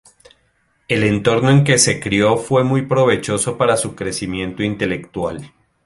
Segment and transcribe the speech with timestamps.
[0.87, 5.51] El entorno en que se crio fue muy provechoso para su crecimiento intelectual.